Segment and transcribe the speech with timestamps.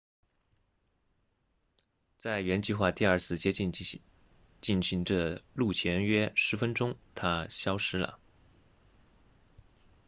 [2.17, 3.71] 在原计划第二次接近
[4.59, 8.17] 进行着陆前约十分钟它消失了